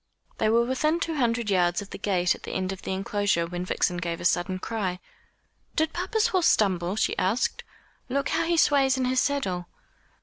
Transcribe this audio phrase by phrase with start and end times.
[0.39, 3.45] They were within two hundred yards of the gate at the end of the enclosure,
[3.45, 4.99] when Vixen gave a sudden cry:
[5.75, 7.63] "Did papa's horse stumble?" she asked;
[8.09, 9.67] "look how he sways in his saddle."